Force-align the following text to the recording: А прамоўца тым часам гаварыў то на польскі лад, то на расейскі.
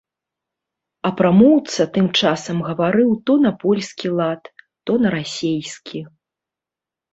А 1.09 1.11
прамоўца 1.19 1.85
тым 1.97 2.07
часам 2.21 2.57
гаварыў 2.69 3.13
то 3.29 3.37
на 3.45 3.53
польскі 3.65 4.07
лад, 4.17 4.51
то 4.87 4.91
на 5.07 5.15
расейскі. 5.19 5.99